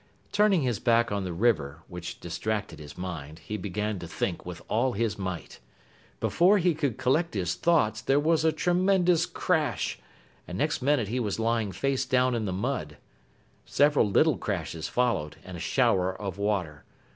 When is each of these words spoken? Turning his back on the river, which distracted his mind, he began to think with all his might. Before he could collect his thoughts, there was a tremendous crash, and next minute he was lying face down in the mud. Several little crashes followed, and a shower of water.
Turning 0.31 0.63
his 0.63 0.79
back 0.79 1.11
on 1.11 1.25
the 1.25 1.31
river, 1.31 1.83
which 1.87 2.19
distracted 2.19 2.79
his 2.79 2.97
mind, 2.97 3.37
he 3.37 3.55
began 3.55 3.99
to 3.99 4.07
think 4.07 4.43
with 4.47 4.59
all 4.67 4.93
his 4.93 5.15
might. 5.19 5.59
Before 6.19 6.57
he 6.57 6.73
could 6.73 6.97
collect 6.97 7.35
his 7.35 7.53
thoughts, 7.53 8.01
there 8.01 8.19
was 8.19 8.43
a 8.43 8.51
tremendous 8.51 9.27
crash, 9.27 9.99
and 10.47 10.57
next 10.57 10.81
minute 10.81 11.09
he 11.09 11.19
was 11.19 11.37
lying 11.39 11.71
face 11.71 12.03
down 12.05 12.33
in 12.33 12.45
the 12.45 12.51
mud. 12.51 12.97
Several 13.63 14.09
little 14.09 14.39
crashes 14.39 14.87
followed, 14.87 15.35
and 15.45 15.55
a 15.55 15.59
shower 15.59 16.19
of 16.19 16.39
water. 16.39 16.83